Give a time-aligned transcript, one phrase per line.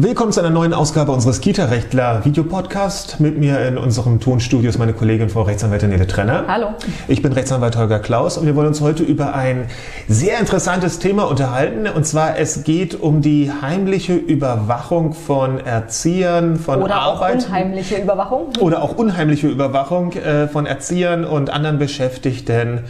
[0.00, 3.18] Willkommen zu einer neuen Ausgabe unseres Kita-Rechtler Videopodcast.
[3.18, 6.44] Mit mir in unserem Tonstudio ist meine Kollegin Frau Rechtsanwältin Nele Trenner.
[6.46, 6.68] Hallo.
[7.08, 9.66] Ich bin Rechtsanwalt Holger Klaus und wir wollen uns heute über ein
[10.06, 11.88] sehr interessantes Thema unterhalten.
[11.88, 17.38] Und zwar es geht um die heimliche Überwachung von Erziehern, von Oder Arbeit.
[17.38, 18.52] auch unheimliche Überwachung.
[18.60, 22.82] Oder auch unheimliche Überwachung äh, von Erziehern und anderen Beschäftigten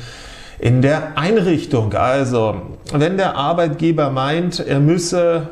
[0.58, 1.94] in der Einrichtung.
[1.94, 2.56] Also,
[2.92, 5.48] wenn der Arbeitgeber meint, er müsse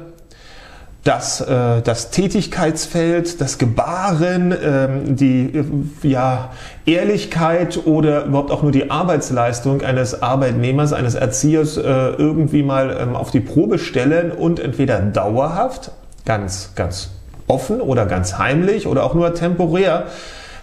[1.06, 5.64] das, äh, das Tätigkeitsfeld, das Gebaren, ähm, die äh,
[6.08, 6.50] ja,
[6.84, 13.14] Ehrlichkeit oder überhaupt auch nur die Arbeitsleistung eines Arbeitnehmers, eines Erziehers äh, irgendwie mal ähm,
[13.14, 15.92] auf die Probe stellen und entweder dauerhaft,
[16.24, 17.10] ganz, ganz
[17.46, 20.06] offen oder ganz heimlich oder auch nur temporär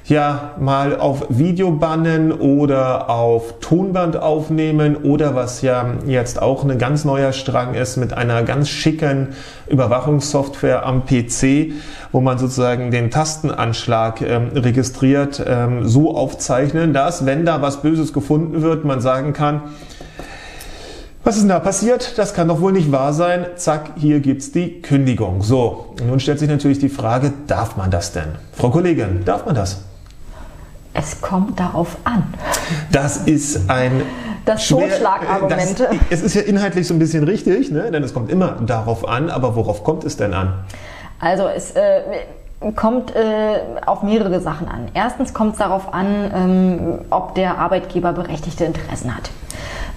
[0.06, 6.78] ja mal auf Video bannen oder auf Tonband aufnehmen oder was ja jetzt auch ein
[6.78, 9.30] ganz neuer Strang ist mit einer ganz schicken
[9.68, 11.74] Überwachungssoftware am PC,
[12.12, 18.12] wo man sozusagen den Tastenanschlag ähm, registriert, ähm, so aufzeichnen, dass wenn da was Böses
[18.12, 19.62] gefunden wird, man sagen kann,
[21.24, 22.18] was ist denn da passiert?
[22.18, 23.46] Das kann doch wohl nicht wahr sein.
[23.56, 25.42] Zack, hier gibt's die Kündigung.
[25.42, 28.28] So, nun stellt sich natürlich die Frage, darf man das denn?
[28.52, 29.86] Frau Kollegin, darf man das?
[30.94, 32.24] Es kommt darauf an.
[32.92, 34.04] Das ist ein
[34.46, 35.80] Das Totschlagargument.
[35.80, 37.90] das- Es ist ja inhaltlich so ein bisschen richtig, ne?
[37.92, 40.54] denn es kommt immer darauf an, aber worauf kommt es denn an?
[41.20, 42.02] Also es äh,
[42.76, 44.88] kommt äh, auf mehrere Sachen an.
[44.94, 49.32] Erstens kommt es darauf an, ähm, ob der Arbeitgeber berechtigte Interessen hat.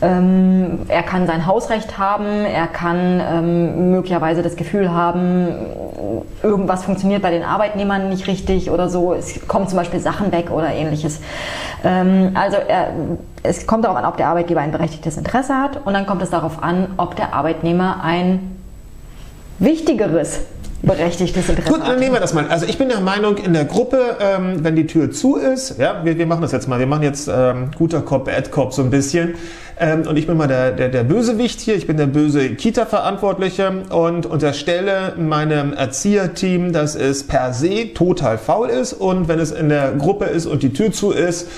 [0.02, 5.48] Ähm, er kann sein Hausrecht haben, er kann ähm, möglicherweise das Gefühl haben,
[6.42, 9.14] irgendwas funktioniert bei den Arbeitnehmern nicht richtig oder so.
[9.14, 11.20] Es kommen zum Beispiel Sachen weg oder ähnliches.
[11.82, 12.90] Ähm, also er,
[13.42, 16.28] es kommt darauf an, ob der Arbeitgeber ein berechtigtes Interesse hat und dann kommt es
[16.28, 18.56] darauf an, ob der Arbeitnehmer ein
[19.58, 20.40] wichtigeres
[20.82, 22.46] berechtigtes Interesse Gut, dann nehmen wir das mal.
[22.48, 26.04] Also ich bin der Meinung, in der Gruppe, ähm, wenn die Tür zu ist, ja,
[26.04, 28.82] wir, wir machen das jetzt mal, wir machen jetzt ähm, guter Cop, Bad Cop so
[28.82, 29.34] ein bisschen.
[29.78, 33.82] Ähm, und ich bin mal der, der, der Bösewicht hier, ich bin der böse Kita-Verantwortliche
[33.90, 38.94] und unterstelle meinem Erzieherteam, dass es per se total faul ist.
[38.94, 41.48] Und wenn es in der Gruppe ist und die Tür zu ist,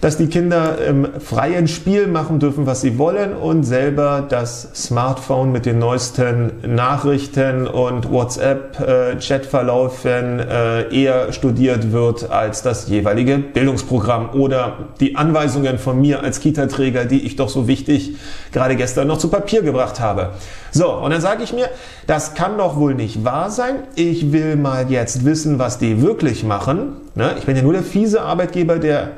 [0.00, 5.52] dass die Kinder im freien Spiel machen dürfen, was sie wollen und selber das Smartphone
[5.52, 14.90] mit den neuesten Nachrichten und WhatsApp-Chatverlaufen äh, eher studiert wird als das jeweilige Bildungsprogramm oder
[15.00, 18.16] die Anweisungen von mir als Kita-Träger, die ich doch so wichtig
[18.52, 20.30] gerade gestern noch zu Papier gebracht habe.
[20.70, 21.68] So, und dann sage ich mir,
[22.06, 23.76] das kann doch wohl nicht wahr sein.
[23.94, 26.96] Ich will mal jetzt wissen, was die wirklich machen.
[27.14, 27.34] Ne?
[27.38, 29.12] Ich bin ja nur der fiese Arbeitgeber, der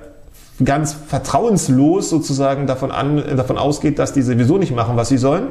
[0.65, 5.49] ganz vertrauenslos sozusagen davon, an, davon ausgeht, dass die sowieso nicht machen, was sie sollen.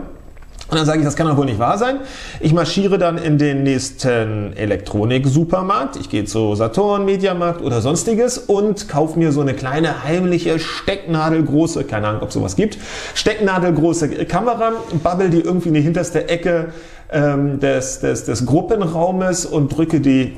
[0.70, 2.02] Und dann sage ich, das kann doch wohl nicht wahr sein.
[2.42, 5.96] Ich marschiere dann in den nächsten Elektronik-Supermarkt.
[5.96, 11.86] Ich gehe zu Saturn, Mediamarkt oder sonstiges und kaufe mir so eine kleine heimliche stecknadelgroße,
[11.86, 12.78] keine Ahnung, ob sowas gibt,
[13.14, 16.74] stecknadelgroße Kamera, babbel die irgendwie in die hinterste Ecke
[17.14, 20.36] ähm, des, des, des Gruppenraumes und drücke die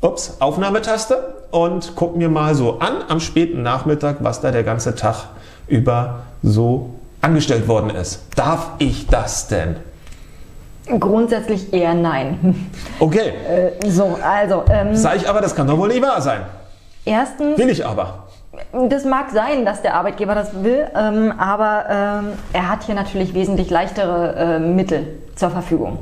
[0.00, 4.94] ups, Aufnahmetaste und guck mir mal so an am späten Nachmittag, was da der ganze
[4.94, 5.28] Tag
[5.66, 8.22] über so angestellt worden ist.
[8.36, 9.76] Darf ich das denn?
[10.98, 12.70] Grundsätzlich eher nein.
[13.00, 16.40] Okay, Äh, so, also ähm, sage ich aber, das kann doch wohl nicht wahr sein.
[17.04, 18.27] erstens, Will ich aber.
[18.88, 23.34] Das mag sein, dass der Arbeitgeber das will, ähm, aber ähm, er hat hier natürlich
[23.34, 25.98] wesentlich leichtere äh, Mittel zur Verfügung.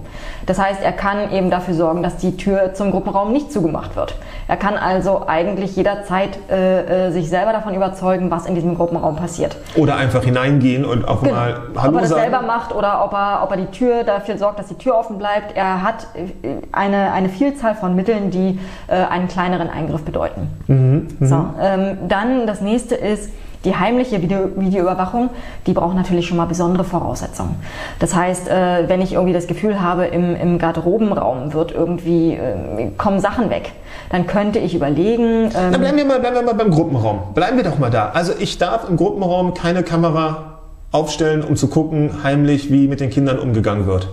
[0.47, 4.15] Das heißt, er kann eben dafür sorgen, dass die Tür zum Gruppenraum nicht zugemacht wird.
[4.49, 9.17] Er kann also eigentlich jederzeit äh, äh, sich selber davon überzeugen, was in diesem Gruppenraum
[9.17, 9.57] passiert.
[9.77, 11.69] Oder einfach hineingehen und auch mal Genau.
[11.75, 12.23] ob Hallo er das sagen.
[12.23, 15.19] selber macht oder ob er, ob er die Tür dafür sorgt, dass die Tür offen
[15.19, 15.55] bleibt.
[15.55, 20.49] Er hat äh, eine, eine Vielzahl von Mitteln, die äh, einen kleineren Eingriff bedeuten.
[20.69, 23.31] Mhm, so, ähm, dann das nächste ist,
[23.65, 25.31] die heimliche Video Videoüberwachung,
[25.67, 27.57] die braucht natürlich schon mal besondere Voraussetzungen.
[27.99, 32.91] Das heißt, äh, wenn ich irgendwie das Gefühl habe, im, im Garderobenraum wird irgendwie, äh,
[32.97, 33.73] kommen Sachen weg,
[34.11, 37.35] dann könnte ich überlegen, ähm, Na, bleiben wir, mal, bleiben wir mal beim Gruppenraum.
[37.35, 38.11] Bleiben wir doch mal da.
[38.11, 40.59] Also ich darf im Gruppenraum keine Kamera
[40.93, 44.09] aufstellen, um zu gucken, heimlich, wie mit den Kindern umgegangen wird.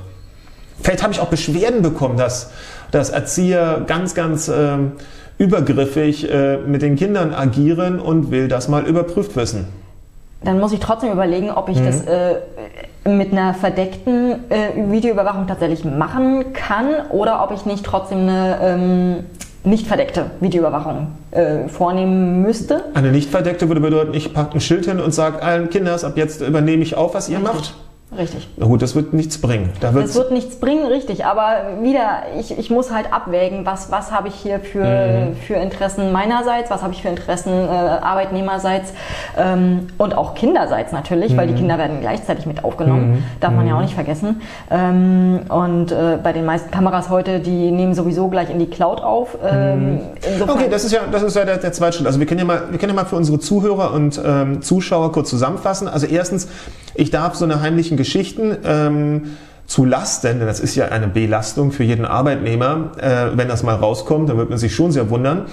[0.82, 2.52] Vielleicht habe ich auch Beschwerden bekommen, dass,
[2.92, 4.94] dass Erzieher ganz, ganz ähm,
[5.38, 9.68] übergriffig äh, mit den Kindern agieren und will das mal überprüft wissen.
[10.44, 12.36] dann muss ich trotzdem überlegen, ob ich das äh,
[13.06, 19.16] mit einer verdeckten äh, Videoüberwachung tatsächlich machen kann oder ob ich nicht trotzdem eine ähm,
[19.66, 22.84] nicht verdeckte Videoüberwachung äh, vornehmen müsste.
[22.94, 26.18] Eine nicht verdeckte würde bedeuten, ich packe ein Schild hin und sage allen Kinders, ab
[26.18, 27.74] jetzt übernehme ich auf, was ihr macht.
[28.18, 28.48] Richtig.
[28.58, 29.72] Na gut, das wird nichts bringen.
[29.80, 31.26] Da Das wird nichts bringen, richtig.
[31.26, 35.36] Aber wieder, ich, ich muss halt abwägen, was, was habe ich hier für, Mhm.
[35.48, 38.94] für Interessen meinerseits, was habe ich für Interessen äh, Arbeitnehmerseits
[39.38, 41.52] ähm, und auch Kinderseits natürlich, weil Mhm.
[41.52, 43.24] die Kinder werden gleichzeitig mit aufgenommen.
[43.40, 44.42] Darf man ja auch nicht vergessen.
[44.70, 49.02] Ähm, und äh, bei den meisten Kameras heute, die nehmen sowieso gleich in die Cloud
[49.02, 49.38] auf.
[49.44, 50.00] Ähm, Mhm.
[50.48, 52.08] Okay, das ist ja, das ist ja der, der zweite Schritt.
[52.08, 55.12] Also wir können ja mal, wir können ja mal für unsere Zuhörer und ähm, Zuschauer
[55.12, 55.88] kurz zusammenfassen.
[55.88, 56.48] Also erstens,
[56.96, 59.22] ich darf so eine heimlichen Geschichten ähm,
[59.66, 63.76] zu Lasten, denn das ist ja eine Belastung für jeden Arbeitnehmer, äh, wenn das mal
[63.76, 65.46] rauskommt, dann wird man sich schon sehr wundern.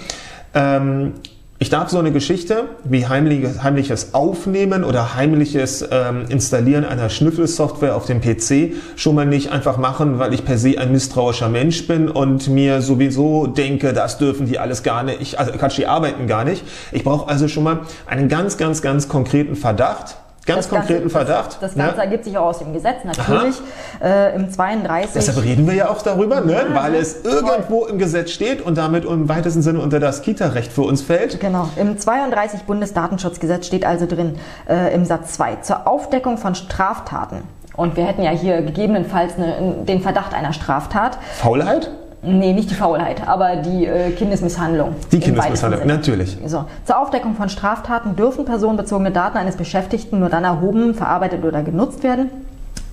[0.53, 1.13] Ähm,
[1.61, 7.95] ich darf so eine Geschichte wie heimliches, heimliches Aufnehmen oder heimliches ähm, Installieren einer Schnüffelsoftware
[7.95, 11.85] auf dem PC schon mal nicht einfach machen, weil ich per se ein misstrauischer Mensch
[11.85, 15.85] bin und mir sowieso denke, das dürfen die alles gar nicht, ich, also Quatsch, die
[15.85, 16.63] arbeiten gar nicht.
[16.91, 20.15] Ich brauche also schon mal einen ganz, ganz, ganz konkreten Verdacht.
[20.45, 21.47] Ganz das konkreten Ganze, Verdacht.
[21.53, 21.83] Das, das ne?
[21.83, 23.55] Ganze ergibt sich auch aus dem Gesetz, natürlich.
[24.03, 25.13] Äh, Im 32.
[25.13, 26.65] Deshalb reden wir ja auch darüber, ne?
[26.73, 30.81] weil es irgendwo im Gesetz steht und damit im weitesten Sinne unter das Kita-Recht für
[30.81, 31.39] uns fällt.
[31.39, 31.69] Genau.
[31.75, 37.43] Im 32 Bundesdatenschutzgesetz steht also drin, äh, im Satz 2, zur Aufdeckung von Straftaten.
[37.75, 41.19] Und wir hätten ja hier gegebenenfalls eine, den Verdacht einer Straftat.
[41.37, 41.91] Faulheit?
[42.23, 44.95] Nee, nicht die Faulheit, aber die äh, Kindesmisshandlung.
[45.11, 46.37] Die Kindesmisshandlung, natürlich.
[46.45, 46.65] So.
[46.85, 52.03] Zur Aufdeckung von Straftaten dürfen personenbezogene Daten eines Beschäftigten nur dann erhoben, verarbeitet oder genutzt
[52.03, 52.29] werden,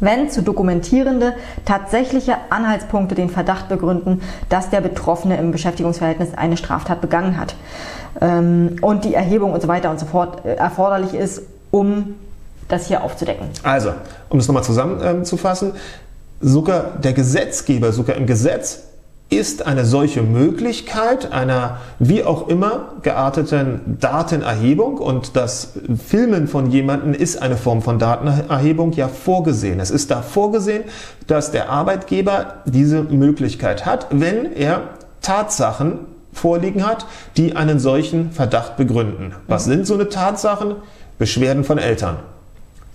[0.01, 1.35] wenn zu dokumentierende
[1.67, 7.55] tatsächliche Anhaltspunkte den Verdacht begründen, dass der Betroffene im Beschäftigungsverhältnis eine Straftat begangen hat
[8.23, 12.15] ähm, und die Erhebung und so weiter und so fort äh, erforderlich ist, um
[12.69, 13.49] das hier aufzudecken.
[13.63, 13.93] Also,
[14.31, 15.73] um das nochmal zusammenzufassen,
[16.41, 18.88] sogar der Gesetzgeber, sogar im Gesetz
[19.31, 25.75] ist eine solche Möglichkeit einer wie auch immer gearteten Datenerhebung und das
[26.07, 29.81] Filmen von jemandem ist eine Form von Datenerhebung ja vorgesehen.
[29.81, 30.85] Es ist da vorgesehen,
[31.27, 34.83] dass der Arbeitgeber diese Möglichkeit hat, wenn er
[35.21, 35.99] Tatsachen
[36.33, 37.05] vorliegen hat,
[37.37, 39.35] die einen solchen Verdacht begründen.
[39.47, 40.77] Was sind so eine Tatsachen?
[41.19, 42.17] Beschwerden von Eltern.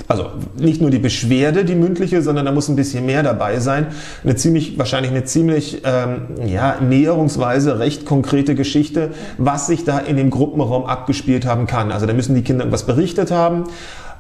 [0.07, 3.87] Also nicht nur die Beschwerde, die mündliche, sondern da muss ein bisschen mehr dabei sein.
[4.23, 10.17] Eine ziemlich, wahrscheinlich eine ziemlich ähm, ja, näherungsweise recht konkrete Geschichte, was sich da in
[10.17, 11.91] dem Gruppenraum abgespielt haben kann.
[11.91, 13.63] Also da müssen die Kinder irgendwas berichtet haben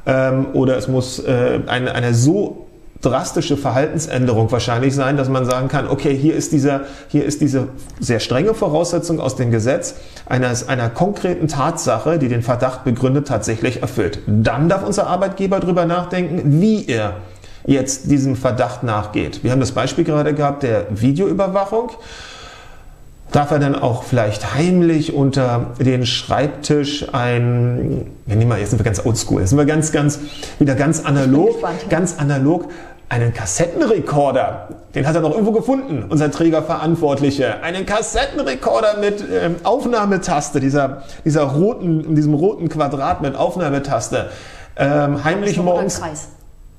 [0.05, 2.67] ähm, oder es muss äh, eine, eine so
[3.03, 7.67] drastische Verhaltensänderung wahrscheinlich sein, dass man sagen kann, okay, hier ist dieser, hier ist diese
[7.99, 9.95] sehr strenge Voraussetzung aus dem Gesetz
[10.25, 14.19] eines, einer konkreten Tatsache, die den Verdacht begründet, tatsächlich erfüllt.
[14.25, 17.17] Dann darf unser Arbeitgeber darüber nachdenken, wie er
[17.65, 19.43] jetzt diesem Verdacht nachgeht.
[19.43, 21.91] Wir haben das Beispiel gerade gehabt der Videoüberwachung.
[23.31, 28.79] Darf er dann auch vielleicht heimlich unter den Schreibtisch ein, wir nehmen mal, jetzt sind
[28.79, 30.19] wir ganz oldschool, jetzt sind wir ganz, ganz,
[30.59, 31.55] wieder ganz analog,
[31.89, 32.69] ganz analog,
[33.13, 40.59] einen Kassettenrekorder, den hat er noch irgendwo gefunden, unser Trägerverantwortliche, einen Kassettenrekorder mit ähm, Aufnahmetaste,
[40.59, 44.31] dieser, dieser roten, diesem roten Quadrat mit Aufnahmetaste,
[44.77, 45.99] ähm, heimlich morgens.
[45.99, 46.29] Kreis.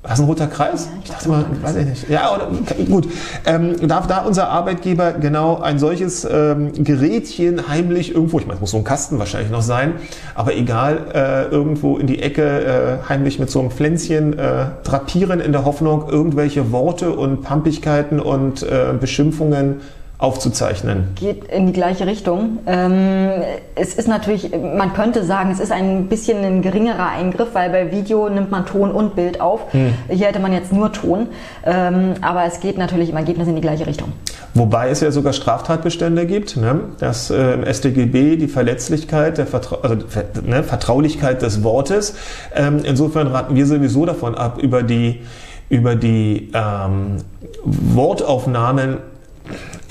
[0.07, 0.85] Was ein roter Kreis?
[0.85, 2.11] Ja, ich ich dachte mal, roter weiß ich nicht.
[2.11, 2.51] Ja, oder,
[2.85, 3.09] gut.
[3.47, 8.61] Ähm, darf da unser Arbeitgeber genau ein solches ähm, Gerätchen heimlich irgendwo, ich meine, es
[8.61, 9.95] muss so ein Kasten wahrscheinlich noch sein,
[10.35, 15.41] aber egal, äh, irgendwo in die Ecke äh, heimlich mit so einem Pflänzchen äh, drapieren
[15.41, 19.81] in der Hoffnung, irgendwelche Worte und Pampigkeiten und äh, Beschimpfungen
[20.25, 21.09] aufzuzeichnen.
[21.15, 22.59] geht in die gleiche Richtung.
[22.67, 23.31] Ähm,
[23.75, 27.93] es ist natürlich, man könnte sagen, es ist ein bisschen ein geringerer Eingriff, weil bei
[27.93, 29.61] Video nimmt man Ton und Bild auf.
[29.73, 31.29] Hier hätte man jetzt nur Ton,
[31.65, 34.13] ähm, aber es geht natürlich im Ergebnis in die gleiche Richtung.
[34.55, 36.81] Wobei es ja sogar Straftatbestände gibt, ne?
[37.01, 39.97] dass äh, im StGB die Verletzlichkeit, der Vertra also,
[40.45, 42.15] ne, Vertraulichkeit des Wortes.
[42.55, 45.23] Ähm, insofern raten wir sowieso davon ab, über die,
[45.69, 47.17] über die ähm,
[47.65, 48.99] Wortaufnahmen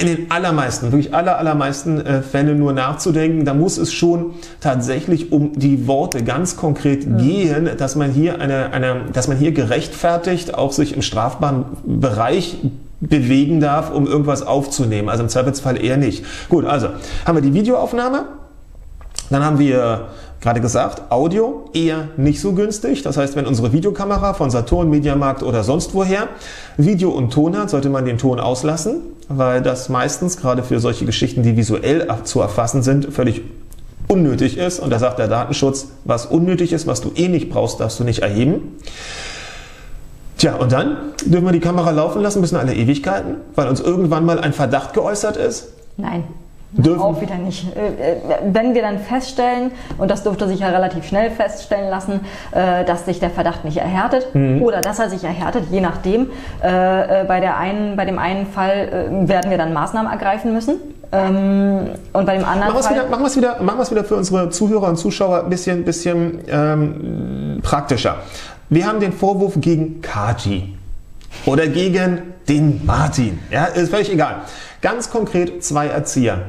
[0.03, 3.45] in den allermeisten, wirklich aller, allermeisten äh, Fällen nur nachzudenken.
[3.45, 8.73] Da muss es schon tatsächlich um die Worte ganz konkret gehen, dass man hier eine,
[8.73, 12.57] eine, dass man hier gerechtfertigt auch sich im strafbaren Bereich
[12.99, 15.07] bewegen darf, um irgendwas aufzunehmen.
[15.07, 16.25] Also im Zweifelsfall eher nicht.
[16.49, 16.89] Gut, also
[17.25, 18.25] haben wir die Videoaufnahme.
[19.29, 20.09] Dann haben wir
[20.41, 23.03] gerade gesagt, Audio eher nicht so günstig.
[23.03, 26.27] Das heißt, wenn unsere Videokamera von Saturn, Mediamarkt oder sonst woher
[26.75, 31.05] Video und Ton hat, sollte man den Ton auslassen, weil das meistens gerade für solche
[31.05, 33.41] Geschichten, die visuell zu erfassen sind, völlig
[34.07, 34.79] unnötig ist.
[34.79, 38.03] Und da sagt der Datenschutz, was unnötig ist, was du eh nicht brauchst, darfst du
[38.03, 38.77] nicht erheben.
[40.37, 43.79] Tja, und dann dürfen wir die Kamera laufen lassen bis in alle Ewigkeiten, weil uns
[43.79, 45.69] irgendwann mal ein Verdacht geäußert ist.
[45.97, 46.23] Nein.
[46.75, 47.01] Dürfen.
[47.01, 47.65] Auch wieder nicht.
[47.75, 48.15] Äh, äh,
[48.51, 53.05] Wenn wir dann feststellen, und das dürfte sich ja relativ schnell feststellen lassen, äh, dass
[53.05, 54.61] sich der Verdacht nicht erhärtet Mhm.
[54.61, 56.27] oder dass er sich erhärtet, je nachdem.
[56.61, 60.75] Bei, der einen, bei dem einen Fall werden wir dann Maßnahmen ergreifen müssen.
[61.11, 64.49] Ähm, Und bei dem anderen Machen wir es wieder, machen wieder, machen wieder für unsere
[64.49, 68.17] Zuhörer und Zuschauer ein bisschen, bisschen ähm, praktischer.
[68.69, 70.73] Wir haben den Vorwurf gegen Kati
[71.45, 73.39] oder gegen den Martin.
[73.51, 74.41] Ja, ist völlig egal.
[74.81, 76.39] Ganz konkret zwei Erzieher.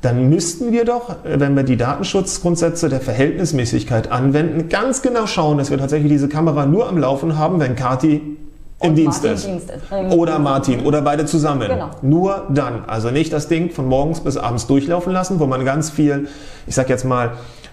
[0.00, 5.58] Dann müssten wir doch, äh, wenn wir die Datenschutzgrundsätze der Verhältnismäßigkeit anwenden, ganz genau schauen,
[5.58, 8.38] dass wir tatsächlich diese Kamera nur am Laufen haben, wenn Kati
[8.82, 9.46] im Und Dienst Martin ist.
[9.46, 9.92] Dienst ist.
[9.92, 11.68] Ähm, Oder Martin oder beide zusammen.
[11.68, 11.90] Genau.
[12.02, 12.84] Nur dann.
[12.86, 16.28] Also nicht das Ding von morgens bis abends durchlaufen lassen, wo man ganz viel,
[16.66, 17.32] ich sag jetzt mal,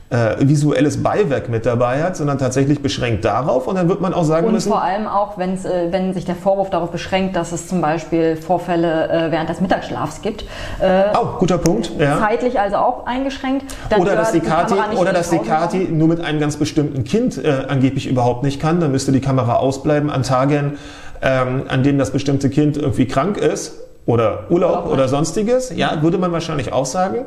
[0.09, 3.67] äh, visuelles Beiwerk mit dabei hat, sondern tatsächlich beschränkt darauf.
[3.67, 6.25] Und dann wird man auch sagen Und müssen, vor allem auch, wenn's, äh, wenn sich
[6.25, 10.45] der Vorwurf darauf beschränkt, dass es zum Beispiel Vorfälle äh, während des Mittagsschlafs gibt,
[10.79, 12.17] äh, oh, guter Punkt, ja.
[12.19, 13.65] zeitlich also auch eingeschränkt.
[13.89, 15.39] dann Oder dass die Kati, oder dass die.
[15.39, 19.21] Kati nur mit einem ganz bestimmten Kind äh, angeblich überhaupt nicht kann, dann müsste die
[19.21, 20.77] Kamera ausbleiben an Tagen,
[21.21, 23.75] ähm, an denen das bestimmte Kind irgendwie krank ist
[24.05, 25.71] oder Urlaub oder sonstiges.
[25.75, 27.25] Ja, würde man wahrscheinlich auch sagen.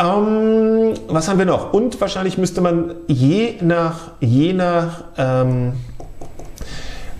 [0.00, 1.72] Ähm, was haben wir noch?
[1.72, 5.74] Und wahrscheinlich müsste man je nach, je nach, ähm,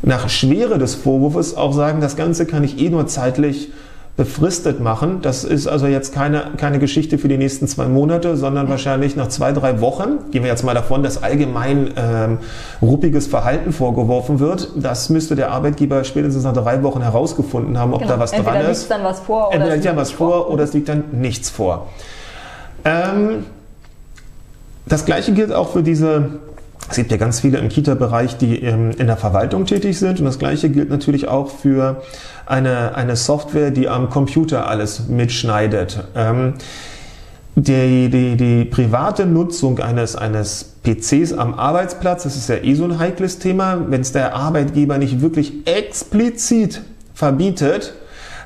[0.02, 3.70] nach Schwere des Vorwurfs auch sagen, das Ganze kann ich eh nur zeitlich
[4.16, 5.20] befristet machen.
[5.22, 9.28] Das ist also jetzt keine, keine Geschichte für die nächsten zwei Monate, sondern wahrscheinlich nach
[9.28, 10.18] zwei, drei Wochen.
[10.30, 12.38] Gehen wir jetzt mal davon, dass allgemein ähm,
[12.82, 14.72] ruppiges Verhalten vorgeworfen wird.
[14.76, 18.12] Das müsste der Arbeitgeber spätestens nach drei Wochen herausgefunden haben, ob Genau.
[18.14, 18.90] da was Entweder dran liegt ist.
[18.90, 21.48] dann was vor oder Entweder liegt ja liegt was vor oder es liegt dann nichts
[21.48, 21.86] vor.
[22.84, 23.44] Ähm,
[24.86, 26.40] das gleiche gilt auch für diese,
[26.88, 30.24] es gibt ja ganz viele im Kita-Bereich, die ähm, in der Verwaltung tätig sind und
[30.24, 32.02] das gleiche gilt natürlich auch für
[32.46, 36.04] eine, eine Software, die am Computer alles mitschneidet.
[36.14, 36.54] Ähm,
[37.56, 42.84] die, die, die private Nutzung eines, eines PCs am Arbeitsplatz, das ist ja eh so
[42.84, 46.80] ein heikles Thema, wenn es der Arbeitgeber nicht wirklich explizit
[47.12, 47.94] verbietet,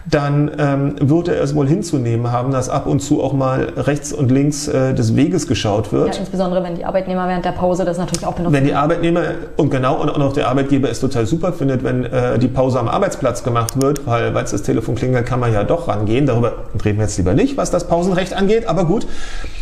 [0.06, 4.12] dann ähm, wird er es wohl hinzunehmen haben, dass ab und zu auch mal rechts
[4.12, 6.14] und links äh, des Weges geschaut wird.
[6.14, 8.54] Ja, insbesondere wenn die Arbeitnehmer während der Pause das natürlich auch benutzen.
[8.54, 9.22] Wenn die Arbeitnehmer
[9.56, 12.88] und genau und auch der Arbeitgeber es total super findet, wenn äh, die Pause am
[12.88, 16.26] Arbeitsplatz gemacht wird, weil weil es das Telefon klingelt, kann man ja doch rangehen.
[16.26, 16.52] Darüber
[16.84, 18.68] reden wir jetzt lieber nicht, was das Pausenrecht angeht.
[18.68, 19.06] Aber gut,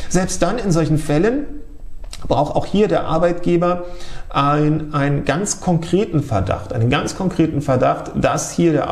[0.09, 1.47] selbst dann in solchen Fällen
[2.27, 3.85] braucht auch hier der Arbeitgeber
[4.31, 8.89] ein, einen ganz konkreten Verdacht, einen ganz konkreten Verdacht, dass hier der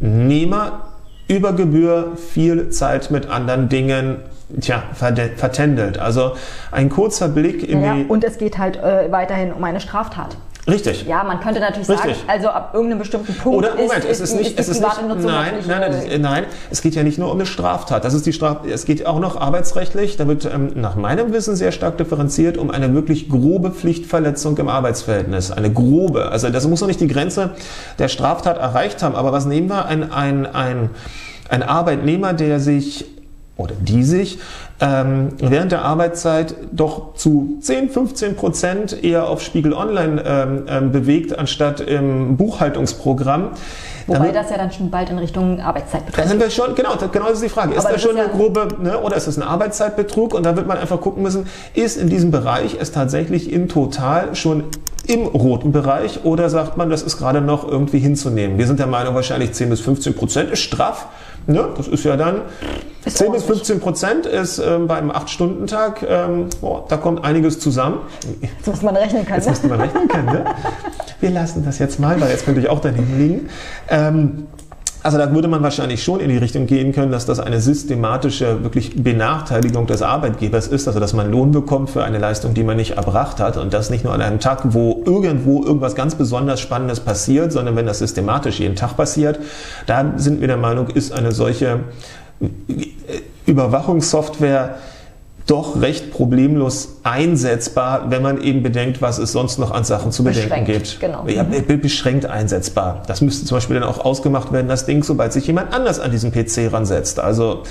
[0.00, 0.80] Arbeitnehmer
[1.28, 4.16] über Gebühr viel Zeit mit anderen Dingen
[4.60, 5.98] tja, vertändelt.
[5.98, 6.32] Also
[6.70, 8.04] ein kurzer Blick in ja, die...
[8.04, 10.36] und es geht halt äh, weiterhin um eine Straftat.
[10.68, 11.06] Richtig.
[11.06, 12.16] Ja, man könnte natürlich Richtig.
[12.16, 15.02] sagen, also ab irgendeinem bestimmten Punkt Oder Moment, es ist nicht, die es ist nicht,
[15.08, 18.04] nein, nein, nein, nein, es geht ja nicht nur um eine Straftat.
[18.04, 20.16] Das ist die Straf, es geht auch noch arbeitsrechtlich.
[20.18, 24.68] Da wird ähm, nach meinem Wissen sehr stark differenziert um eine wirklich grobe Pflichtverletzung im
[24.68, 25.50] Arbeitsverhältnis.
[25.50, 26.30] Eine grobe.
[26.30, 27.50] Also das muss noch nicht die Grenze
[27.98, 29.14] der Straftat erreicht haben.
[29.14, 29.86] Aber was nehmen wir?
[29.86, 30.90] Ein, ein, ein,
[31.48, 33.06] ein Arbeitnehmer, der sich
[33.58, 34.38] oder die sich
[34.80, 40.92] ähm, während der Arbeitszeit doch zu 10, 15 Prozent eher auf Spiegel Online ähm, ähm,
[40.92, 43.48] bewegt, anstatt im Buchhaltungsprogramm.
[44.06, 46.28] Wobei Damit- das ja dann schon bald in Richtung Arbeitszeit da betrifft.
[46.28, 47.72] sind wir schon, genau, das- genau das ist die Frage.
[47.74, 50.34] Ist Aber da das schon ist eine ja- grobe, ne, oder ist es ein Arbeitszeitbetrug?
[50.34, 54.34] Und da wird man einfach gucken müssen, ist in diesem Bereich es tatsächlich in total
[54.36, 54.64] schon
[55.08, 58.56] im roten Bereich oder sagt man, das ist gerade noch irgendwie hinzunehmen?
[58.58, 61.06] Wir sind der Meinung, wahrscheinlich 10 bis 15 Prozent ist straff.
[61.48, 61.66] Ne?
[61.76, 62.42] Das ist ja dann
[63.06, 63.58] Ist 10 bis ordentlich.
[63.58, 68.00] 15 Prozent ist ähm, beim 8-Stunden-Tag, ähm, boah, da kommt einiges zusammen.
[68.42, 69.36] Jetzt muss man rechnen können.
[69.36, 69.50] Jetzt Ne?
[69.52, 70.44] musste man rechnen können, ne?
[71.20, 73.48] Wir lassen das jetzt mal, weil jetzt könnte ich auch daneben liegen.
[73.88, 74.46] Ähm,
[75.08, 78.62] also da würde man wahrscheinlich schon in die Richtung gehen können, dass das eine systematische
[78.62, 82.76] wirklich Benachteiligung des Arbeitgebers ist, also dass man Lohn bekommt für eine Leistung, die man
[82.76, 83.56] nicht erbracht hat.
[83.56, 87.74] Und das nicht nur an einem Tag, wo irgendwo irgendwas ganz besonders Spannendes passiert, sondern
[87.74, 89.38] wenn das systematisch jeden Tag passiert,
[89.86, 91.80] da sind wir der Meinung, ist eine solche
[93.46, 94.74] Überwachungssoftware
[95.48, 100.22] doch recht problemlos einsetzbar, wenn man eben bedenkt, was es sonst noch an Sachen zu
[100.22, 101.00] bedenken Beschränkt, gibt.
[101.00, 101.24] genau.
[101.26, 103.02] Ja, be- beschränkt einsetzbar.
[103.06, 106.10] Das müsste zum Beispiel dann auch ausgemacht werden, das Ding, sobald sich jemand anders an
[106.10, 107.18] diesen PC ransetzt.
[107.18, 107.62] Also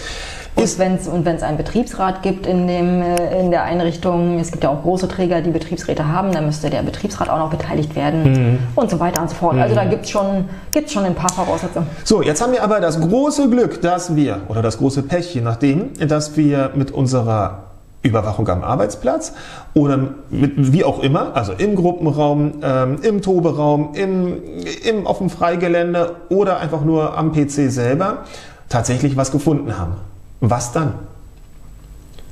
[0.55, 4.39] ist Und wenn es und wenn's einen Betriebsrat gibt in, dem, äh, in der Einrichtung,
[4.39, 7.51] es gibt ja auch große Träger, die Betriebsräte haben, dann müsste der Betriebsrat auch noch
[7.51, 8.59] beteiligt werden Mhm.
[8.75, 9.55] und so weiter und so fort.
[9.59, 11.85] Also da gibt es schon, gibt's schon ein paar Voraussetzungen.
[12.03, 15.41] So, jetzt haben wir aber das große Glück, dass wir, oder das große Pech, je
[15.41, 17.65] nachdem, dass wir mit unserer
[18.03, 19.33] Überwachung am Arbeitsplatz
[19.73, 19.97] oder
[20.29, 24.41] mit, wie auch immer, also im Gruppenraum, ähm, im Toberaum, im,
[24.83, 28.23] im, auf dem Freigelände oder einfach nur am PC selber,
[28.69, 29.95] tatsächlich was gefunden haben.
[30.39, 30.93] Was dann?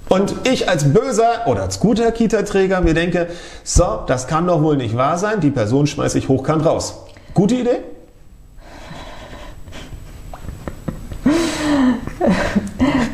[0.07, 3.27] Und ich als böser oder als guter Kita-Träger mir denke,
[3.63, 7.05] so, das kann doch wohl nicht wahr sein, die Person schmeiße ich hochkant raus.
[7.33, 7.79] Gute Idee?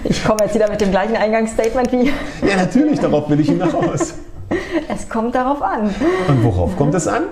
[0.04, 2.08] Ich komme jetzt wieder mit dem gleichen Eingangsstatement wie.
[2.48, 4.16] Ja, natürlich, darauf will ich hinaus.
[4.94, 5.94] Es kommt darauf an.
[6.28, 7.24] Und worauf kommt es an?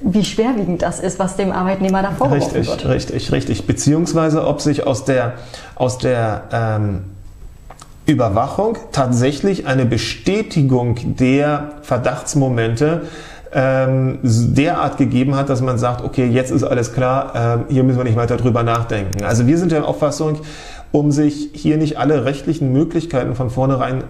[0.00, 2.88] Wie schwerwiegend das ist, was dem Arbeitnehmer da vorgeworfen Richtig, wird.
[2.88, 3.66] richtig, richtig.
[3.66, 5.34] Beziehungsweise ob sich aus der,
[5.76, 7.04] aus der ähm,
[8.06, 13.02] Überwachung tatsächlich eine Bestätigung der Verdachtsmomente
[13.54, 17.98] ähm, derart gegeben hat, dass man sagt, okay, jetzt ist alles klar, ähm, hier müssen
[17.98, 19.24] wir nicht weiter drüber nachdenken.
[19.24, 20.40] Also wir sind der Auffassung,
[20.90, 24.04] um sich hier nicht alle rechtlichen Möglichkeiten von vornherein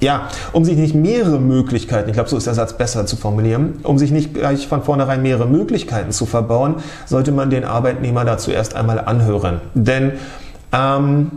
[0.00, 3.80] ja, um sich nicht mehrere Möglichkeiten, ich glaube, so ist der Satz besser zu formulieren,
[3.82, 8.52] um sich nicht gleich von vornherein mehrere Möglichkeiten zu verbauen, sollte man den Arbeitnehmer dazu
[8.52, 9.60] erst einmal anhören.
[9.74, 10.12] Denn
[10.72, 11.30] ähm,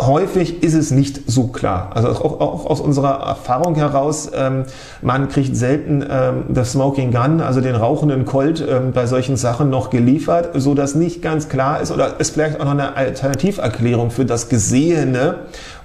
[0.00, 1.90] häufig ist es nicht so klar.
[1.94, 4.64] Also auch, auch aus unserer Erfahrung heraus, ähm,
[5.02, 9.70] man kriegt selten ähm, das Smoking Gun, also den rauchenden Colt ähm, bei solchen Sachen
[9.70, 14.10] noch geliefert, so dass nicht ganz klar ist oder es vielleicht auch noch eine Alternativerklärung
[14.10, 15.36] für das Gesehene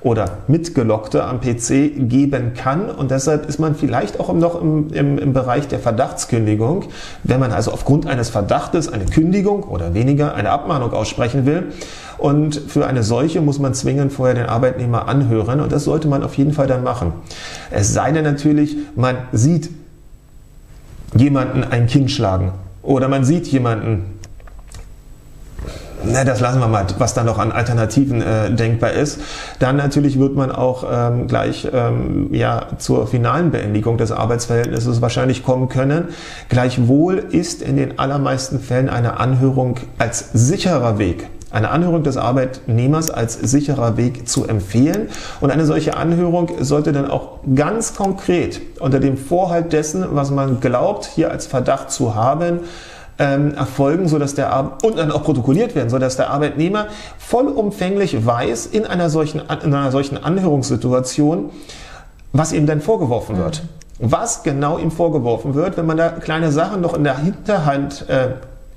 [0.01, 2.89] oder Mitgelockte am PC geben kann.
[2.89, 6.85] Und deshalb ist man vielleicht auch noch im, im, im Bereich der Verdachtskündigung,
[7.23, 11.71] wenn man also aufgrund eines Verdachtes eine Kündigung oder weniger eine Abmahnung aussprechen will.
[12.17, 16.23] Und für eine solche muss man zwingend vorher den Arbeitnehmer anhören und das sollte man
[16.23, 17.13] auf jeden Fall dann machen.
[17.71, 19.69] Es sei denn natürlich, man sieht
[21.15, 22.51] jemanden ein Kind schlagen
[22.83, 24.18] oder man sieht jemanden
[26.03, 29.19] na, das lassen wir mal, was da noch an Alternativen äh, denkbar ist.
[29.59, 35.43] Dann natürlich wird man auch ähm, gleich ähm, ja, zur finalen Beendigung des Arbeitsverhältnisses wahrscheinlich
[35.43, 36.09] kommen können.
[36.49, 43.09] Gleichwohl ist in den allermeisten Fällen eine Anhörung als sicherer Weg eine Anhörung des Arbeitnehmers
[43.09, 45.09] als sicherer Weg zu empfehlen.
[45.41, 50.59] Und eine solche Anhörung sollte dann auch ganz konkret unter dem Vorhalt dessen, was man
[50.59, 52.59] glaubt, hier als Verdacht zu haben,
[53.19, 58.65] ähm, erfolgen, sodass der Ar und dann auch protokolliert werden, sodass der Arbeitnehmer vollumfänglich weiß
[58.65, 61.51] in einer solchen, in einer solchen Anhörungssituation,
[62.31, 63.63] was ihm denn vorgeworfen wird.
[63.63, 64.11] Mhm.
[64.11, 68.29] Was genau ihm vorgeworfen wird, wenn man da kleine Sachen noch in der Hinterhand äh,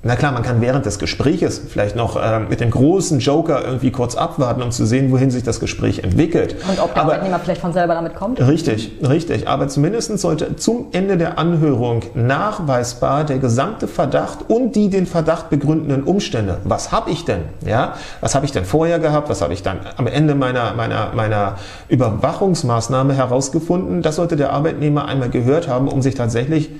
[0.05, 3.89] na klar, man kann während des Gespräches vielleicht noch äh, mit dem großen Joker irgendwie
[3.89, 6.57] kurz abwarten, um zu sehen, wohin sich das Gespräch entwickelt.
[6.67, 8.41] Und ob der Aber, Arbeitnehmer vielleicht von selber damit kommt?
[8.41, 9.47] Richtig, richtig.
[9.47, 15.49] Aber zumindest sollte zum Ende der Anhörung nachweisbar der gesamte Verdacht und die den Verdacht
[15.49, 16.57] begründenden Umstände.
[16.65, 17.43] Was habe ich denn?
[17.65, 19.29] Ja, was habe ich denn vorher gehabt?
[19.29, 21.55] Was habe ich dann am Ende meiner, meiner, meiner
[21.87, 24.01] Überwachungsmaßnahme herausgefunden?
[24.01, 26.71] Das sollte der Arbeitnehmer einmal gehört haben, um sich tatsächlich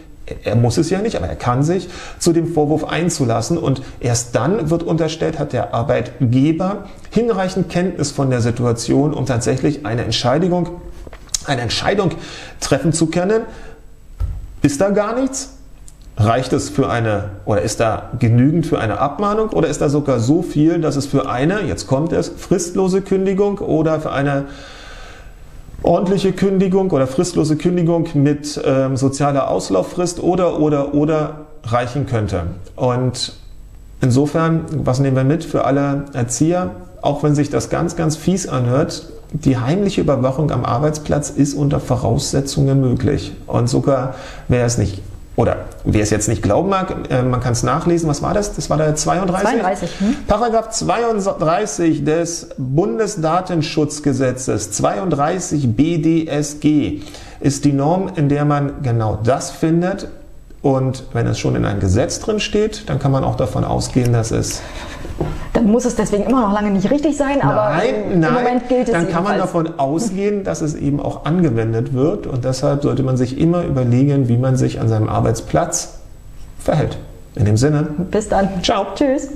[0.43, 4.35] er muss es ja nicht, aber er kann sich zu dem Vorwurf einzulassen und erst
[4.35, 10.69] dann wird unterstellt, hat der Arbeitgeber hinreichend Kenntnis von der Situation, um tatsächlich eine Entscheidung,
[11.45, 12.11] eine Entscheidung
[12.61, 13.41] treffen zu können.
[14.61, 15.49] Ist da gar nichts?
[16.15, 20.19] Reicht es für eine oder ist da genügend für eine Abmahnung oder ist da sogar
[20.19, 24.45] so viel, dass es für eine, jetzt kommt es, fristlose Kündigung oder für eine
[25.83, 32.43] ordentliche Kündigung oder fristlose Kündigung mit ähm, sozialer Auslauffrist oder, oder, oder reichen könnte.
[32.75, 33.33] Und
[34.01, 36.71] insofern, was nehmen wir mit für alle Erzieher?
[37.01, 41.79] Auch wenn sich das ganz, ganz fies anhört, die heimliche Überwachung am Arbeitsplatz ist unter
[41.79, 43.33] Voraussetzungen möglich.
[43.47, 44.15] Und sogar
[44.47, 45.01] wäre es nicht
[45.35, 48.07] oder wer es jetzt nicht glauben mag, äh, man kann es nachlesen.
[48.07, 48.55] Was war das?
[48.55, 49.49] Das war der 32?
[49.49, 49.99] 32.
[49.99, 50.15] Hm?
[50.27, 57.01] Paragraph 32 des Bundesdatenschutzgesetzes 32 BDSG
[57.39, 60.07] ist die Norm, in der man genau das findet.
[60.61, 64.13] Und wenn es schon in einem Gesetz drin steht, dann kann man auch davon ausgehen,
[64.13, 64.61] dass es
[65.63, 68.69] dann muss es deswegen immer noch lange nicht richtig sein, aber nein, im nein, Moment
[68.69, 72.83] gilt es Dann kann man davon ausgehen, dass es eben auch angewendet wird und deshalb
[72.83, 75.99] sollte man sich immer überlegen, wie man sich an seinem Arbeitsplatz
[76.59, 76.97] verhält.
[77.35, 77.87] In dem Sinne.
[78.11, 78.49] Bis dann.
[78.61, 78.87] Ciao.
[78.93, 79.29] Tschüss.